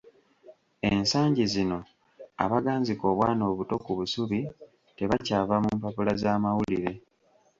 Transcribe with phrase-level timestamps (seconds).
[0.91, 1.77] Ensangi zino
[2.43, 4.39] abaganzika obwana obuto ku busubi
[4.97, 6.91] tebakyava mu mpapula za mawulire.